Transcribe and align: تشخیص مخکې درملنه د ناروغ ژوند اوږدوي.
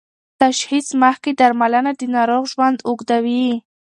تشخیص 0.41 0.87
مخکې 1.03 1.31
درملنه 1.39 1.91
د 1.99 2.01
ناروغ 2.15 2.43
ژوند 2.53 2.77
اوږدوي. 2.87 3.47